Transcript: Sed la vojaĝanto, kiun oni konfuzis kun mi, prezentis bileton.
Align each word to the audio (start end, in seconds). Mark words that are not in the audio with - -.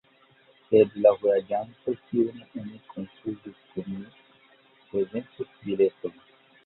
Sed 0.69 0.95
la 1.05 1.09
vojaĝanto, 1.25 1.93
kiun 2.07 2.41
oni 2.61 2.79
konfuzis 2.93 3.61
kun 3.75 3.93
mi, 3.99 4.09
prezentis 4.95 5.53
bileton. 5.69 6.19